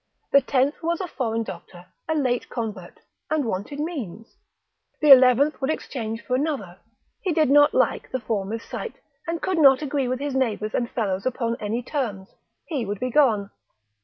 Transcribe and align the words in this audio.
The 0.31 0.41
tenth 0.41 0.81
was 0.81 0.99
a 0.99 1.05
foreign 1.07 1.43
doctor, 1.43 1.85
a 2.09 2.15
late 2.15 2.49
convert, 2.49 3.01
and 3.29 3.45
wanted 3.45 3.79
means. 3.79 4.35
The 4.99 5.11
eleventh 5.11 5.61
would 5.61 5.69
exchange 5.69 6.23
for 6.25 6.35
another, 6.35 6.79
he 7.21 7.31
did 7.31 7.51
not 7.51 7.75
like 7.75 8.09
the 8.11 8.19
former's 8.19 8.63
site, 8.63 8.95
could 9.41 9.59
not 9.59 9.83
agree 9.83 10.07
with 10.07 10.17
his 10.19 10.33
neighbours 10.33 10.73
and 10.73 10.89
fellows 10.89 11.27
upon 11.27 11.55
any 11.59 11.83
terms, 11.83 12.29
he 12.65 12.83
would 12.83 12.99
be 12.99 13.11
gone. 13.11 13.51